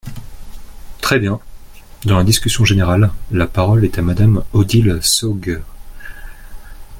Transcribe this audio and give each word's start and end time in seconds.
Très 1.01 1.19
bien! 1.19 1.39
Dans 2.05 2.17
la 2.17 2.23
discussion 2.23 2.65
générale, 2.65 3.11
la 3.29 3.45
parole 3.45 3.85
est 3.85 3.99
à 3.99 4.01
Madame 4.01 4.43
Odile 4.51 4.97
Saugues. 5.03 5.61